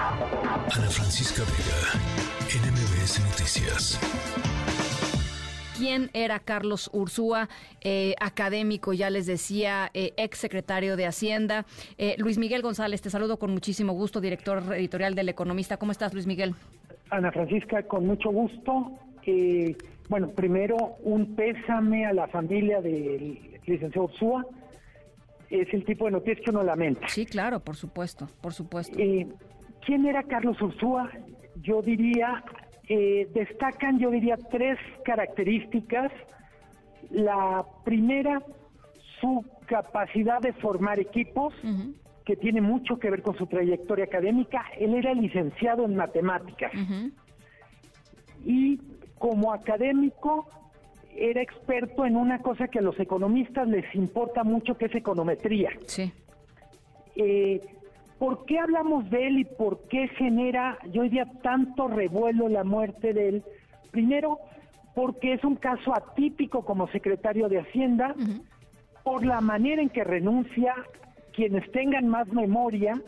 [0.00, 1.98] Ana Francisca Vega,
[2.54, 3.98] NMBS Noticias.
[5.76, 7.48] ¿Quién era Carlos Ursúa,
[7.80, 11.66] eh, académico, ya les decía, eh, ex secretario de Hacienda?
[11.98, 15.78] Eh, Luis Miguel González, te saludo con muchísimo gusto, director editorial del Economista.
[15.78, 16.54] ¿Cómo estás, Luis Miguel?
[17.10, 18.92] Ana Francisca, con mucho gusto.
[20.08, 24.46] bueno, primero un pésame a la familia del licenciado Ursúa.
[25.50, 27.08] Es el tipo de noticias que uno lamenta.
[27.08, 28.96] Sí, claro, por supuesto, por supuesto.
[29.84, 31.10] ¿Quién era Carlos Ursúa?
[31.62, 32.44] Yo diría
[32.88, 36.10] eh, destacan, yo diría, tres características.
[37.10, 38.42] La primera,
[39.20, 41.52] su capacidad de formar equipos,
[42.24, 44.64] que tiene mucho que ver con su trayectoria académica.
[44.78, 46.72] Él era licenciado en matemáticas.
[48.44, 48.80] Y
[49.18, 50.48] como académico,
[51.14, 55.70] era experto en una cosa que a los economistas les importa mucho, que es econometría.
[55.86, 56.12] Sí.
[57.16, 57.60] Eh,
[58.18, 63.12] ¿Por qué hablamos de él y por qué genera, yo diría, tanto revuelo la muerte
[63.12, 63.44] de él?
[63.92, 64.38] Primero,
[64.94, 68.14] porque es un caso atípico como secretario de Hacienda,
[69.04, 70.74] por la manera en que renuncia,
[71.32, 73.00] quienes tengan más memoria,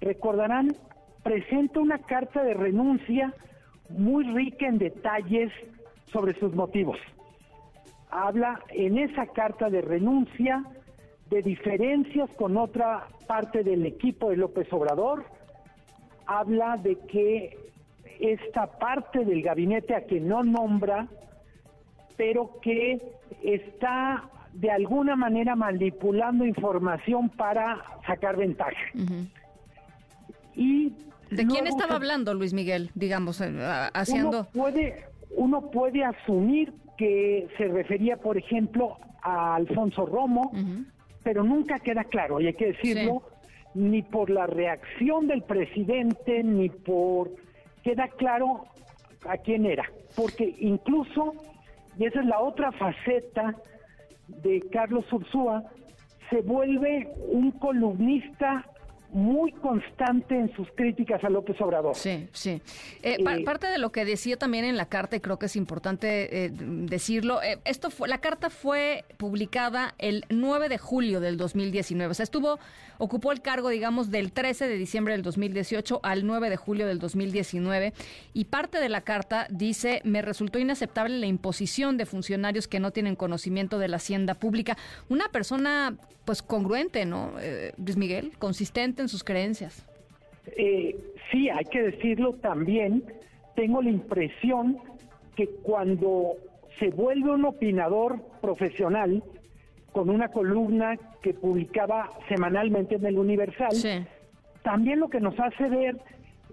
[0.00, 0.74] recordarán,
[1.22, 3.32] presenta una carta de renuncia
[3.88, 5.52] muy rica en detalles
[6.12, 6.98] sobre sus motivos.
[8.10, 10.64] Habla en esa carta de renuncia
[11.32, 15.24] de diferencias con otra parte del equipo de López Obrador.
[16.26, 17.56] Habla de que
[18.20, 21.08] esta parte del gabinete a que no nombra,
[22.18, 23.00] pero que
[23.42, 28.76] está de alguna manera manipulando información para sacar ventaja.
[30.54, 30.92] Y
[31.30, 33.50] ¿De quién estaba hablando Luis Miguel, digamos, eh,
[33.94, 34.40] haciendo?
[34.40, 40.52] Uno puede, uno puede asumir que se refería, por ejemplo, a Alfonso Romo,
[41.22, 43.22] pero nunca queda claro, y hay que decirlo,
[43.74, 47.30] ni por la reacción del presidente, ni por...
[47.82, 48.64] queda claro
[49.26, 51.34] a quién era, porque incluso,
[51.98, 53.54] y esa es la otra faceta
[54.26, 55.64] de Carlos Ursúa,
[56.30, 58.64] se vuelve un columnista
[59.12, 61.94] muy constante en sus críticas a López Obrador.
[61.94, 62.62] Sí, sí.
[63.02, 65.56] Eh, eh, parte de lo que decía también en la carta, y creo que es
[65.56, 72.10] importante eh, decirlo, esto fue, la carta fue publicada el 9 de julio del 2019.
[72.10, 72.58] O sea, estuvo,
[72.96, 76.98] ocupó el cargo, digamos, del 13 de diciembre del 2018 al 9 de julio del
[76.98, 77.92] 2019.
[78.32, 82.92] Y parte de la carta dice, me resultó inaceptable la imposición de funcionarios que no
[82.92, 84.78] tienen conocimiento de la hacienda pública.
[85.10, 87.32] Una persona, pues, congruente, ¿no,
[87.76, 88.32] Luis Miguel?
[88.38, 89.86] Consistente en sus creencias.
[90.56, 90.96] Eh,
[91.30, 93.04] sí, hay que decirlo también.
[93.54, 94.78] Tengo la impresión
[95.36, 96.36] que cuando
[96.78, 99.22] se vuelve un opinador profesional
[99.92, 104.06] con una columna que publicaba semanalmente en el Universal,
[104.62, 105.98] también lo que nos hace ver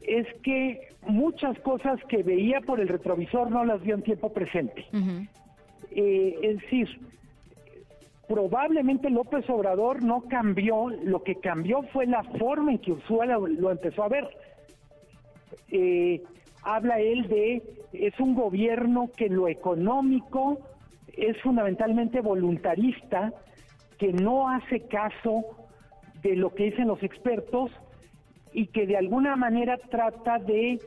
[0.04, 4.86] es que muchas cosas que veía por el retrovisor no las vio en tiempo presente.
[5.92, 7.00] Eh, es decir,
[8.30, 13.72] probablemente López Obrador no cambió, lo que cambió fue la forma en que Ursúa lo,
[13.72, 14.30] empezó a ver.
[15.72, 16.22] Eh,
[16.62, 20.60] habla él de, es un gobierno que lo económico
[21.08, 23.34] es fundamentalmente voluntarista,
[23.98, 25.44] que no hace caso
[26.22, 27.72] de lo que dicen los expertos
[28.54, 30.80] y que de alguna manera trata de,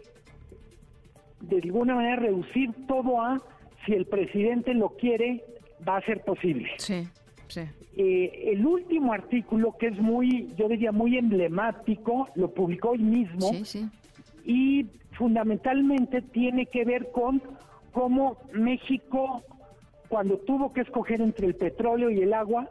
[1.40, 3.42] de alguna manera reducir todo a,
[3.84, 5.42] si el presidente lo quiere,
[5.86, 6.70] va a ser posible.
[6.78, 7.08] Sí.
[7.96, 13.50] Eh, el último artículo, que es muy, yo diría, muy emblemático, lo publicó hoy mismo.
[14.44, 17.42] Y fundamentalmente tiene que ver con
[17.92, 19.42] cómo México,
[20.08, 22.68] cuando tuvo que escoger entre el petróleo y el agua,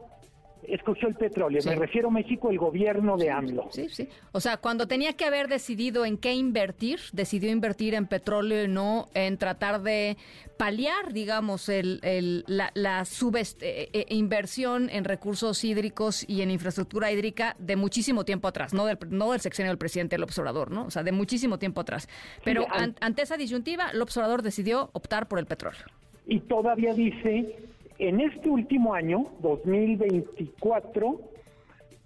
[0.67, 1.61] escogió el petróleo.
[1.65, 3.67] Me refiero a México, el gobierno de AMLO.
[3.71, 4.07] Sí, sí.
[4.31, 8.67] O sea, cuando tenía que haber decidido en qué invertir, decidió invertir en petróleo y
[8.67, 10.17] no en tratar de
[10.57, 17.55] paliar, digamos, el, la, la eh, eh, inversión en recursos hídricos y en infraestructura hídrica
[17.57, 20.85] de muchísimo tiempo atrás, no del, no del sexenio del presidente López Obrador, ¿no?
[20.85, 22.07] O sea, de muchísimo tiempo atrás.
[22.43, 22.67] Pero
[22.99, 25.81] ante esa disyuntiva, López Obrador decidió optar por el petróleo.
[26.27, 27.55] Y todavía dice
[28.01, 31.21] en este último año, 2024,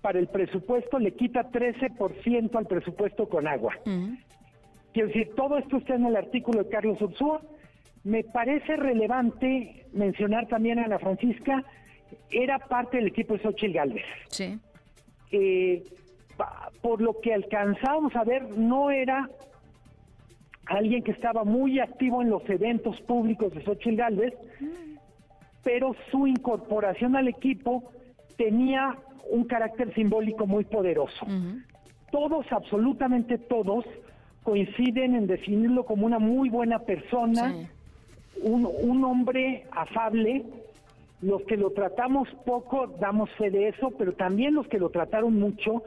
[0.01, 3.73] para el presupuesto le quita 13% al presupuesto con agua.
[4.91, 7.41] Quiero decir, todo esto está en el artículo de Carlos Ursúa.
[8.03, 11.63] Me parece relevante mencionar también a Ana Francisca,
[12.29, 14.05] era parte del equipo de Xochitl Galvez.
[14.27, 14.59] Sí.
[15.31, 15.81] Eh,
[16.81, 19.29] por lo que alcanzábamos a ver, no era
[20.65, 24.33] alguien que estaba muy activo en los eventos públicos de Xochitl Galvez,
[25.65, 27.91] pero su incorporación al equipo
[28.37, 28.95] tenía
[29.31, 31.25] un carácter simbólico muy poderoso.
[32.11, 33.83] todos, absolutamente todos,
[34.43, 37.67] coinciden en definirlo como una muy buena persona,
[38.43, 40.45] un, un hombre afable,
[41.21, 45.39] los que lo tratamos poco damos fe de eso, pero también los que lo trataron
[45.39, 45.81] mucho,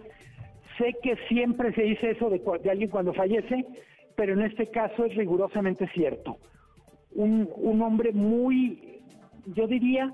[0.76, 3.64] sé que siempre se dice eso de, alguien cuando fallece,
[4.16, 6.36] pero en este caso es rigurosamente cierto.
[7.14, 8.97] Un, un hombre muy,
[9.54, 10.12] yo diría,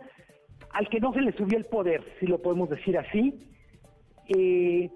[0.70, 3.34] al que no se le subió el poder, si lo podemos decir así.
[4.28, 4.90] Eh,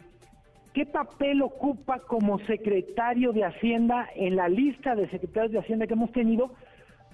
[0.74, 5.94] ¿Qué papel ocupa como secretario de Hacienda en la lista de secretarios de Hacienda que
[5.94, 6.52] hemos tenido?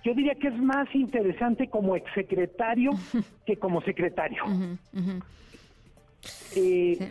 [0.04, 2.90] Yo diría que es más interesante como exsecretario
[3.46, 4.42] que como secretario.
[6.56, 7.10] Eh,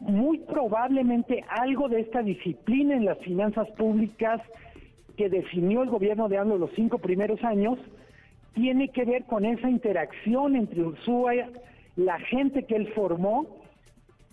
[0.00, 4.40] muy probablemente algo de esta disciplina en las finanzas públicas
[5.16, 7.78] que definió el gobierno de AMLO los cinco primeros años
[8.58, 11.32] tiene que ver con esa interacción entre Ursúa,
[11.94, 13.62] la gente que él formó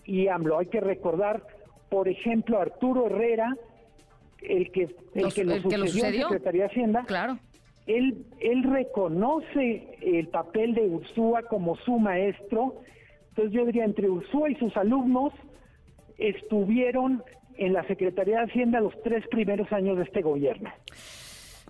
[0.04, 0.58] y AMLO.
[0.58, 1.44] Hay que recordar,
[1.88, 3.56] por ejemplo, Arturo Herrera,
[4.42, 7.04] el que, el que, lo sucedió, en Secretaría de Hacienda.
[7.06, 7.38] Claro.
[7.86, 12.82] Él, él reconoce el papel de Ursúa como su maestro.
[13.28, 15.32] Entonces yo diría, entre Ursúa y sus alumnos
[16.18, 17.22] estuvieron
[17.58, 20.72] en la Secretaría de Hacienda los tres primeros años de este gobierno.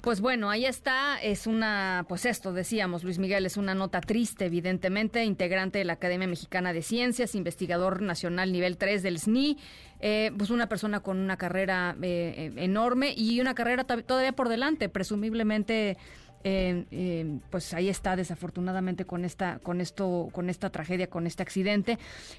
[0.06, 4.44] Pues bueno, ahí está, es una, pues esto decíamos, Luis Miguel, es una nota triste,
[4.44, 9.58] evidentemente, integrante de la Academia Mexicana de Ciencias, investigador nacional nivel 3 del SNI,
[9.98, 14.88] eh, pues una persona con una carrera eh, enorme y una carrera todavía por delante,
[14.88, 15.96] presumiblemente
[16.48, 21.98] eh, pues ahí está desafortunadamente con esta con esto con esta tragedia con este accidente.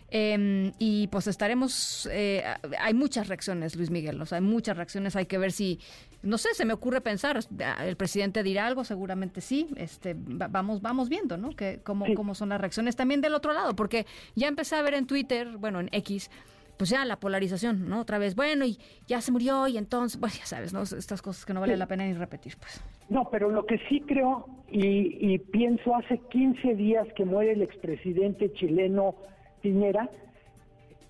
[0.10, 2.44] Em, y pues estaremos eh,
[2.80, 5.16] hay muchas reacciones Luis Miguel o sea, hay muchas reacciones.
[5.16, 5.80] Hay que ver si
[6.22, 7.40] no sé se me ocurre pensar
[7.84, 12.50] el presidente dirá algo seguramente sí este vamos vamos viendo no que cómo cómo son
[12.50, 14.06] las reacciones también del otro lado porque
[14.36, 16.30] ya empecé a ver en Twitter bueno en X
[16.78, 18.02] pues ya la polarización, ¿no?
[18.02, 18.78] Otra vez, bueno, y
[19.08, 20.84] ya se murió y entonces, pues ya sabes, ¿no?
[20.84, 22.84] Estas cosas que no vale la pena ni repetir, pues.
[23.10, 28.54] No, pero lo que sí creo y, pienso hace 15 días que muere el expresidente
[28.54, 29.16] chileno
[29.62, 30.10] Piñera,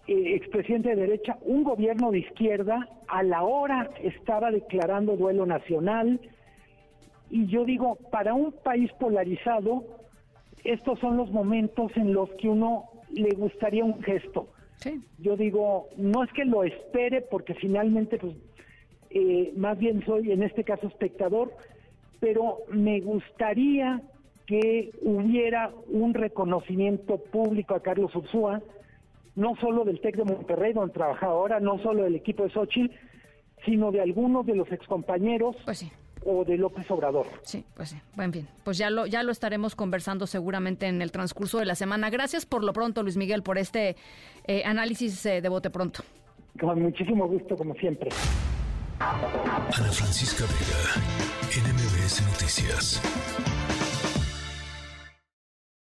[0.08, 6.19] eh, expresidente de derecha, un gobierno de izquierda a la hora estaba declarando duelo nacional
[7.30, 9.84] y yo digo, para un país polarizado,
[10.64, 14.48] estos son los momentos en los que uno le gustaría un gesto
[15.20, 18.36] yo digo, no es que lo espere porque finalmente, pues,
[19.10, 21.52] eh, más bien soy en este caso espectador,
[22.20, 24.02] pero me gustaría
[24.46, 28.62] que hubiera un reconocimiento público a Carlos Ursúa,
[29.36, 32.96] no solo del TEC de Monterrey, donde trabaja ahora, no solo del equipo de Xochitl,
[33.66, 35.92] sino de algunos de los excompañeros pues sí
[36.25, 37.28] o de López Obrador.
[37.42, 37.98] Sí, pues sí.
[38.18, 41.75] En fin, pues ya lo, ya lo estaremos conversando seguramente en el transcurso de la
[41.75, 42.10] semana.
[42.10, 43.96] Gracias por lo pronto, Luis Miguel, por este
[44.46, 46.04] eh, análisis eh, de bote pronto.
[46.60, 48.10] Con muchísimo gusto, como siempre.
[49.00, 53.87] Ana Francisca Vega, NMBS Noticias.